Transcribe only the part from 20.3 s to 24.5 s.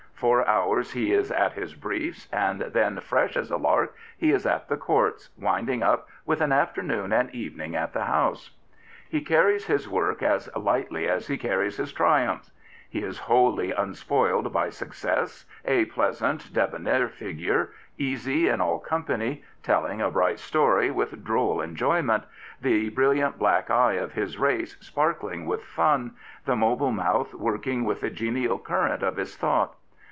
story with droU enjo3mient, the brilliant black eye of his